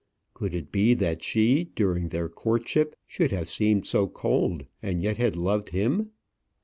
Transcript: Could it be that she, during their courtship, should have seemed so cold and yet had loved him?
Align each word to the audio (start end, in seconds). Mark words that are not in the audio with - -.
Could 0.33 0.55
it 0.55 0.71
be 0.71 0.95
that 0.95 1.21
she, 1.21 1.65
during 1.75 2.09
their 2.09 2.27
courtship, 2.27 2.95
should 3.05 3.29
have 3.29 3.47
seemed 3.47 3.85
so 3.85 4.07
cold 4.07 4.65
and 4.81 4.99
yet 5.03 5.17
had 5.17 5.35
loved 5.35 5.69
him? 5.69 6.09